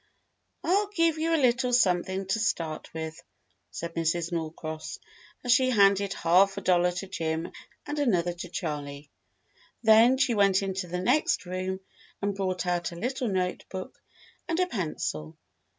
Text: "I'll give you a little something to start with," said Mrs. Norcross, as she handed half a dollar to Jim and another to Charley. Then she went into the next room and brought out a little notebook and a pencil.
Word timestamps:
"I'll 0.63 0.87
give 0.87 1.19
you 1.19 1.35
a 1.35 1.37
little 1.37 1.71
something 1.71 2.25
to 2.25 2.39
start 2.39 2.91
with," 2.91 3.21
said 3.69 3.93
Mrs. 3.93 4.31
Norcross, 4.31 4.97
as 5.43 5.51
she 5.51 5.69
handed 5.69 6.13
half 6.13 6.57
a 6.57 6.61
dollar 6.61 6.91
to 6.93 7.07
Jim 7.07 7.51
and 7.85 7.99
another 7.99 8.33
to 8.33 8.49
Charley. 8.49 9.11
Then 9.83 10.17
she 10.17 10.33
went 10.33 10.63
into 10.63 10.87
the 10.87 11.01
next 11.01 11.45
room 11.45 11.81
and 12.19 12.33
brought 12.33 12.65
out 12.65 12.91
a 12.91 12.95
little 12.95 13.27
notebook 13.27 14.01
and 14.47 14.59
a 14.59 14.65
pencil. 14.65 15.37